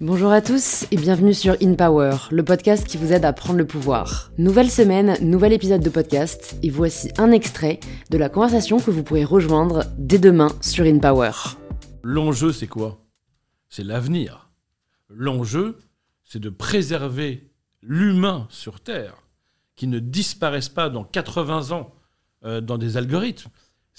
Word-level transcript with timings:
Bonjour 0.00 0.30
à 0.30 0.40
tous 0.40 0.86
et 0.90 0.96
bienvenue 0.96 1.34
sur 1.34 1.56
In 1.60 1.74
Power, 1.74 2.16
le 2.30 2.44
podcast 2.44 2.86
qui 2.86 2.96
vous 2.96 3.12
aide 3.12 3.24
à 3.24 3.32
prendre 3.32 3.58
le 3.58 3.66
pouvoir. 3.66 4.30
Nouvelle 4.38 4.70
semaine, 4.70 5.16
nouvel 5.20 5.52
épisode 5.52 5.82
de 5.82 5.90
podcast 5.90 6.56
et 6.62 6.70
voici 6.70 7.10
un 7.18 7.32
extrait 7.32 7.80
de 8.10 8.16
la 8.16 8.28
conversation 8.28 8.78
que 8.78 8.90
vous 8.90 9.02
pourrez 9.02 9.24
rejoindre 9.24 9.84
dès 9.98 10.18
demain 10.18 10.48
sur 10.60 10.84
In 10.84 10.98
Power. 10.98 11.32
L'enjeu, 12.02 12.52
c'est 12.52 12.68
quoi? 12.68 13.04
C'est 13.68 13.84
l'avenir. 13.84 14.50
L'enjeu, 15.08 15.78
c'est 16.24 16.40
de 16.40 16.50
préserver 16.50 17.50
l'humain 17.82 18.46
sur 18.50 18.80
Terre, 18.80 19.14
qui 19.74 19.86
ne 19.88 19.98
disparaisse 19.98 20.68
pas 20.68 20.90
dans 20.90 21.04
80 21.04 21.72
ans 21.72 21.92
euh, 22.44 22.60
dans 22.60 22.78
des 22.78 22.96
algorithmes. 22.96 23.50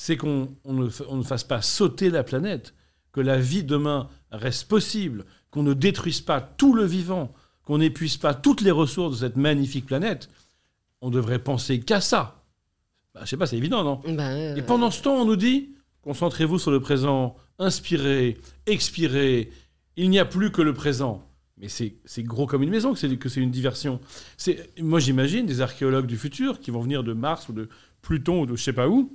C'est 0.02 0.16
qu'on 0.16 0.48
ne, 0.64 0.88
on 1.10 1.18
ne 1.18 1.24
fasse 1.24 1.44
pas 1.44 1.62
sauter 1.62 2.10
la 2.10 2.24
planète, 2.24 2.74
que 3.12 3.20
la 3.20 3.38
vie 3.38 3.66
demain 3.66 4.08
reste 4.32 4.70
possible, 4.70 5.26
qu'on 5.52 5.62
ne 5.62 5.74
détruise 5.74 6.22
pas 6.22 6.40
tout 6.40 6.74
le 6.74 6.86
vivant, 6.86 7.34
qu'on 7.66 7.80
n'épuise 7.80 8.16
pas 8.16 8.34
toutes 8.34 8.62
les 8.62 8.72
ressources 8.72 9.12
de 9.20 9.28
cette 9.28 9.36
magnifique 9.36 9.86
planète, 9.86 10.30
on 11.02 11.10
devrait 11.10 11.40
penser 11.40 11.82
qu'à 11.82 12.00
ça. 12.00 12.46
Bah, 13.14 13.22
je 13.26 13.30
sais 13.30 13.36
pas, 13.36 13.46
c'est 13.46 13.58
évident, 13.58 13.84
non? 13.84 14.02
Bah, 14.16 14.30
euh, 14.30 14.56
Et 14.56 14.62
pendant 14.62 14.90
ce 14.90 15.02
temps, 15.02 15.16
on 15.16 15.26
nous 15.26 15.36
dit 15.36 15.76
concentrez-vous 16.02 16.60
sur 16.60 16.72
le 16.72 16.80
présent, 16.80 17.36
inspirez, 17.58 18.38
expirez, 18.68 19.52
il 19.98 20.10
n'y 20.10 20.20
a 20.20 20.26
plus 20.26 20.54
que 20.54 20.62
le 20.62 20.74
présent. 20.74 21.28
Mais 21.58 21.68
c'est 21.68 22.24
gros 22.24 22.48
comme 22.48 22.64
une 22.64 22.70
maison 22.70 22.94
que 22.94 23.00
c'est 23.00 23.14
que 23.18 23.40
une 23.40 23.52
diversion. 23.52 24.00
Moi 24.80 25.02
j'imagine 25.02 25.46
des 25.46 25.60
archéologues 25.60 26.06
du 26.06 26.18
futur 26.18 26.62
qui 26.62 26.72
vont 26.72 26.80
venir 26.80 27.04
de 27.04 27.12
Mars 27.12 27.50
ou 27.50 27.54
de 27.54 27.68
Pluton 28.02 28.44
ou 28.44 28.46
de 28.46 28.56
je 28.56 28.64
sais 28.64 28.72
pas 28.72 28.88
où 28.88 29.14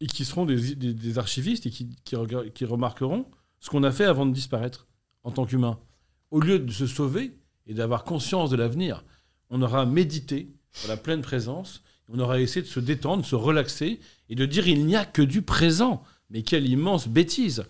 et 0.00 0.06
qui 0.06 0.24
seront 0.24 0.46
des, 0.46 1.18
archivistes 1.18 1.66
et 1.66 1.70
qui, 1.70 2.64
remarqueront 2.64 3.26
ce 3.60 3.70
qu'on 3.70 3.82
a 3.82 3.90
fait 3.90 4.04
avant 4.04 4.26
de 4.26 4.32
disparaître 4.32 4.86
en 5.24 5.32
tant 5.32 5.44
qu'humain. 5.44 5.78
Au 6.30 6.40
lieu 6.40 6.58
de 6.58 6.70
se 6.70 6.86
sauver 6.86 7.36
et 7.66 7.74
d'avoir 7.74 8.04
conscience 8.04 8.50
de 8.50 8.56
l'avenir, 8.56 9.04
on 9.50 9.62
aura 9.62 9.86
médité 9.86 10.48
dans 10.82 10.88
la 10.88 10.96
pleine 10.96 11.22
présence, 11.22 11.82
on 12.08 12.18
aura 12.20 12.40
essayé 12.40 12.62
de 12.62 12.70
se 12.70 12.80
détendre, 12.80 13.22
de 13.22 13.26
se 13.26 13.34
relaxer 13.34 14.00
et 14.28 14.34
de 14.34 14.46
dire 14.46 14.68
il 14.68 14.86
n'y 14.86 14.96
a 14.96 15.04
que 15.04 15.22
du 15.22 15.42
présent. 15.42 16.02
Mais 16.30 16.42
quelle 16.42 16.68
immense 16.68 17.08
bêtise 17.08 17.64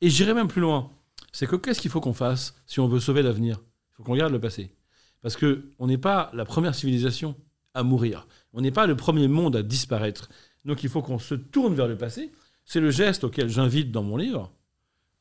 Et 0.00 0.08
j'irai 0.08 0.34
même 0.34 0.48
plus 0.48 0.60
loin. 0.60 0.90
C'est 1.32 1.46
que 1.46 1.56
qu'est-ce 1.56 1.80
qu'il 1.80 1.90
faut 1.90 2.00
qu'on 2.00 2.12
fasse 2.12 2.54
si 2.66 2.80
on 2.80 2.88
veut 2.88 3.00
sauver 3.00 3.22
l'avenir? 3.22 3.60
Il 3.60 3.96
faut 3.96 4.02
qu'on 4.04 4.12
regarde 4.12 4.32
le 4.32 4.40
passé. 4.40 4.72
Parce 5.20 5.36
que 5.36 5.70
on 5.78 5.86
n'est 5.86 5.98
pas 5.98 6.30
la 6.32 6.44
première 6.44 6.74
civilisation 6.74 7.34
à 7.74 7.82
mourir. 7.82 8.26
On 8.52 8.60
n'est 8.60 8.70
pas 8.70 8.86
le 8.86 8.96
premier 8.96 9.26
monde 9.26 9.56
à 9.56 9.62
disparaître. 9.62 10.28
Donc 10.64 10.82
il 10.82 10.88
faut 10.88 11.02
qu'on 11.02 11.18
se 11.18 11.34
tourne 11.34 11.74
vers 11.74 11.88
le 11.88 11.96
passé. 11.96 12.32
C'est 12.64 12.80
le 12.80 12.90
geste 12.90 13.24
auquel 13.24 13.48
j'invite 13.48 13.90
dans 13.90 14.02
mon 14.02 14.16
livre, 14.16 14.50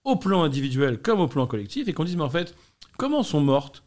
au 0.04 0.16
plan 0.16 0.44
individuel 0.44 1.02
comme 1.02 1.20
au 1.20 1.28
plan 1.28 1.48
collectif, 1.48 1.88
et 1.88 1.94
qu'on 1.94 2.06
dise 2.06 2.16
mais 2.16 2.24
en 2.24 2.30
fait, 2.30 2.56
comment 2.98 3.24
sont 3.24 3.42
mortes 3.42 3.84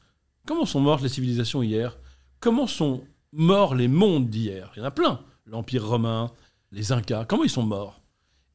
Comment 0.46 0.64
sont 0.64 0.80
mortes 0.80 1.02
les 1.02 1.08
civilisations 1.08 1.62
hier? 1.62 1.98
Comment 2.38 2.68
sont 2.68 3.02
morts 3.32 3.74
les 3.74 3.88
mondes 3.88 4.30
d'hier? 4.30 4.72
Il 4.76 4.78
y 4.78 4.82
en 4.82 4.86
a 4.86 4.92
plein. 4.92 5.20
L'Empire 5.44 5.86
romain, 5.86 6.30
les 6.70 6.92
Incas, 6.92 7.24
comment 7.24 7.42
ils 7.42 7.50
sont 7.50 7.64
morts? 7.64 8.00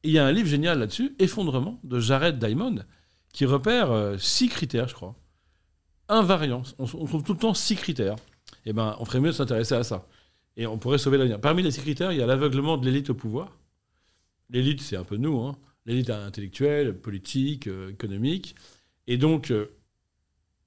Et 0.02 0.08
il 0.08 0.14
y 0.14 0.18
a 0.18 0.26
un 0.26 0.32
livre 0.32 0.48
génial 0.48 0.78
là-dessus, 0.78 1.14
Effondrement, 1.18 1.78
de 1.84 2.00
Jared 2.00 2.38
Diamond, 2.38 2.76
qui 3.32 3.44
repère 3.44 3.92
euh, 3.92 4.16
six 4.18 4.48
critères, 4.48 4.88
je 4.88 4.94
crois. 4.94 5.14
Invariance. 6.08 6.74
On, 6.78 6.86
trouve 6.86 7.22
tout 7.22 7.34
le 7.34 7.38
temps 7.38 7.54
six 7.54 7.76
critères. 7.76 8.16
Eh 8.64 8.72
ben, 8.72 8.96
on 8.98 9.04
ferait 9.04 9.20
mieux 9.20 9.30
de 9.30 9.34
s'intéresser 9.34 9.74
à 9.74 9.84
ça. 9.84 10.06
Et 10.56 10.66
on 10.66 10.78
pourrait 10.78 10.98
sauver 10.98 11.18
l'avenir. 11.18 11.40
Parmi 11.40 11.62
les 11.62 11.70
six 11.70 11.80
critères, 11.80 12.12
il 12.12 12.18
y 12.18 12.22
a 12.22 12.26
l'aveuglement 12.26 12.76
de 12.76 12.84
l'élite 12.84 13.10
au 13.10 13.14
pouvoir. 13.14 13.58
L'élite, 14.50 14.82
c'est 14.82 14.96
un 14.96 15.04
peu 15.04 15.16
nous, 15.16 15.40
hein. 15.40 15.56
L'élite 15.86 16.10
intellectuelle, 16.10 16.96
politique, 16.96 17.66
euh, 17.66 17.90
économique. 17.90 18.54
Et 19.06 19.16
donc, 19.16 19.50
euh, 19.50 19.74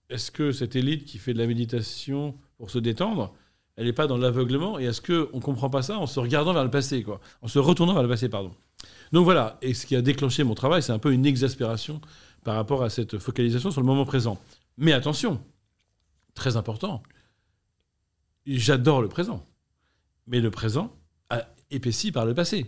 est-ce 0.09 0.31
que 0.31 0.51
cette 0.51 0.75
élite 0.75 1.05
qui 1.05 1.19
fait 1.19 1.33
de 1.33 1.37
la 1.37 1.47
méditation 1.47 2.35
pour 2.57 2.69
se 2.69 2.79
détendre, 2.79 3.33
elle 3.75 3.85
n'est 3.85 3.93
pas 3.93 4.07
dans 4.07 4.17
l'aveuglement? 4.17 4.77
Et 4.79 4.85
est-ce 4.85 5.01
qu'on 5.01 5.37
ne 5.37 5.41
comprend 5.41 5.69
pas 5.69 5.81
ça 5.81 5.97
en 5.97 6.07
se 6.07 6.19
regardant 6.19 6.53
vers 6.53 6.63
le 6.63 6.71
passé, 6.71 7.03
quoi? 7.03 7.21
En 7.41 7.47
se 7.47 7.59
retournant 7.59 7.93
vers 7.93 8.03
le 8.03 8.09
passé, 8.09 8.27
pardon. 8.27 8.53
Donc 9.11 9.23
voilà, 9.23 9.57
et 9.61 9.73
ce 9.73 9.85
qui 9.85 9.95
a 9.95 10.01
déclenché 10.01 10.43
mon 10.43 10.55
travail, 10.55 10.83
c'est 10.83 10.91
un 10.91 10.99
peu 10.99 11.13
une 11.13 11.25
exaspération 11.25 12.01
par 12.43 12.55
rapport 12.55 12.83
à 12.83 12.89
cette 12.89 13.17
focalisation 13.17 13.71
sur 13.71 13.81
le 13.81 13.87
moment 13.87 14.05
présent. 14.05 14.39
Mais 14.77 14.91
attention, 14.91 15.41
très 16.33 16.57
important, 16.57 17.01
j'adore 18.45 19.01
le 19.01 19.07
présent. 19.07 19.45
Mais 20.27 20.41
le 20.41 20.51
présent 20.51 20.95
a 21.29 21.47
épaissi 21.71 22.11
par 22.11 22.25
le 22.25 22.33
passé. 22.33 22.65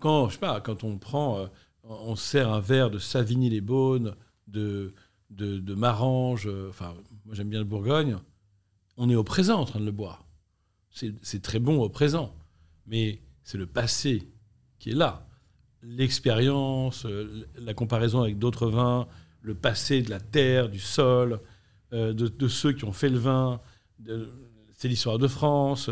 Quand, 0.00 0.28
je 0.28 0.34
sais 0.34 0.40
pas, 0.40 0.60
quand 0.60 0.84
on 0.84 0.98
prend, 0.98 1.38
euh, 1.38 1.46
on 1.82 2.16
sert 2.16 2.52
un 2.52 2.60
verre 2.60 2.90
de 2.90 2.98
Savigny-les-Beaunes, 2.98 4.14
de, 4.46 4.94
de, 5.30 5.58
de 5.58 5.74
Marange, 5.74 6.46
euh, 6.46 6.68
enfin, 6.70 6.94
moi 7.24 7.34
j'aime 7.34 7.48
bien 7.48 7.58
le 7.58 7.64
Bourgogne, 7.64 8.16
on 8.96 9.10
est 9.10 9.14
au 9.14 9.24
présent 9.24 9.60
en 9.60 9.64
train 9.64 9.80
de 9.80 9.84
le 9.84 9.92
boire. 9.92 10.24
C'est 10.90 11.42
très 11.42 11.60
bon 11.60 11.80
au 11.80 11.88
présent. 11.88 12.34
Mais 12.86 13.20
c'est 13.44 13.58
le 13.58 13.66
passé 13.66 14.28
qui 14.80 14.90
est 14.90 14.94
là. 14.94 15.28
L'expérience, 15.82 17.06
euh, 17.06 17.46
la 17.56 17.72
comparaison 17.72 18.22
avec 18.22 18.38
d'autres 18.38 18.68
vins, 18.68 19.06
le 19.42 19.54
passé 19.54 20.02
de 20.02 20.10
la 20.10 20.18
terre, 20.18 20.68
du 20.68 20.80
sol, 20.80 21.40
de, 21.92 22.48
ceux 22.48 22.72
qui 22.72 22.84
ont 22.84 22.92
fait 22.92 23.08
le 23.08 23.18
vin, 23.18 23.60
c'est 24.74 24.88
l'histoire 24.88 25.18
de 25.18 25.28
France, 25.28 25.88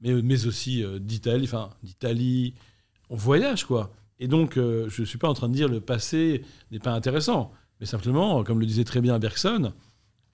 mais, 0.00 0.12
mais 0.22 0.46
aussi 0.46 0.82
euh, 0.82 0.98
d'Italie, 0.98 1.44
enfin 1.44 1.70
d'Italie. 1.82 2.54
On 3.08 3.16
voyage, 3.16 3.64
quoi. 3.64 3.92
Et 4.18 4.28
donc, 4.28 4.56
euh, 4.56 4.88
je 4.88 5.02
ne 5.02 5.06
suis 5.06 5.18
pas 5.18 5.28
en 5.28 5.34
train 5.34 5.48
de 5.48 5.54
dire 5.54 5.68
le 5.68 5.80
passé 5.80 6.44
n'est 6.70 6.78
pas 6.78 6.92
intéressant, 6.92 7.52
mais 7.80 7.86
simplement, 7.86 8.44
comme 8.44 8.60
le 8.60 8.66
disait 8.66 8.84
très 8.84 9.00
bien 9.00 9.18
Bergson, 9.18 9.72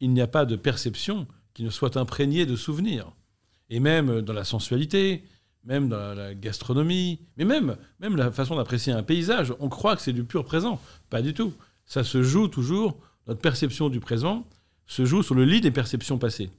il 0.00 0.10
n'y 0.10 0.20
a 0.20 0.26
pas 0.26 0.44
de 0.44 0.56
perception 0.56 1.26
qui 1.54 1.62
ne 1.62 1.70
soit 1.70 1.96
imprégnée 1.96 2.46
de 2.46 2.56
souvenirs. 2.56 3.12
Et 3.70 3.80
même 3.80 4.10
euh, 4.10 4.22
dans 4.22 4.32
la 4.32 4.44
sensualité, 4.44 5.24
même 5.64 5.88
dans 5.88 5.98
la, 5.98 6.14
la 6.14 6.34
gastronomie, 6.34 7.20
mais 7.36 7.44
même, 7.44 7.76
même 7.98 8.16
la 8.16 8.30
façon 8.30 8.56
d'apprécier 8.56 8.92
un 8.92 9.02
paysage, 9.02 9.52
on 9.58 9.68
croit 9.68 9.96
que 9.96 10.02
c'est 10.02 10.12
du 10.12 10.24
pur 10.24 10.44
présent. 10.44 10.80
Pas 11.10 11.22
du 11.22 11.34
tout. 11.34 11.52
Ça 11.86 12.04
se 12.04 12.22
joue 12.22 12.48
toujours, 12.48 12.98
notre 13.26 13.40
perception 13.40 13.88
du 13.88 14.00
présent 14.00 14.44
se 14.86 15.04
joue 15.04 15.22
sur 15.22 15.34
le 15.34 15.44
lit 15.44 15.60
des 15.60 15.70
perceptions 15.70 16.18
passées. 16.18 16.50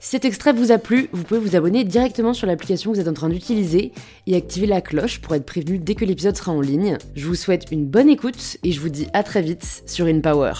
Si 0.00 0.10
cet 0.10 0.24
extrait 0.24 0.52
vous 0.52 0.70
a 0.70 0.78
plu, 0.78 1.08
vous 1.12 1.24
pouvez 1.24 1.40
vous 1.40 1.56
abonner 1.56 1.82
directement 1.82 2.32
sur 2.32 2.46
l'application 2.46 2.90
que 2.90 2.96
vous 2.96 3.02
êtes 3.02 3.08
en 3.08 3.14
train 3.14 3.28
d'utiliser 3.28 3.92
et 4.26 4.36
activer 4.36 4.66
la 4.66 4.80
cloche 4.80 5.20
pour 5.20 5.34
être 5.34 5.44
prévenu 5.44 5.78
dès 5.78 5.96
que 5.96 6.04
l'épisode 6.04 6.36
sera 6.36 6.52
en 6.52 6.60
ligne. 6.60 6.98
Je 7.16 7.26
vous 7.26 7.34
souhaite 7.34 7.66
une 7.72 7.84
bonne 7.84 8.08
écoute 8.08 8.58
et 8.62 8.70
je 8.70 8.80
vous 8.80 8.90
dis 8.90 9.08
à 9.12 9.24
très 9.24 9.42
vite 9.42 9.82
sur 9.86 10.06
InPower. 10.06 10.52